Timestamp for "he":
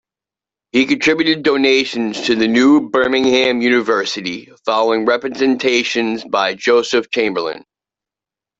0.71-0.87